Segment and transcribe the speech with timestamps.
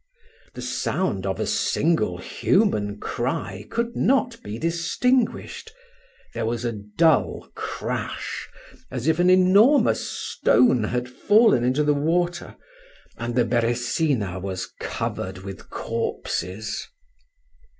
[0.55, 5.71] The sound of a single human cry could not be distinguished;
[6.33, 8.49] there was a dull crash
[8.89, 12.55] as if an enormous stone had fallen into the water
[13.17, 16.87] and the Beresina was covered with corpses.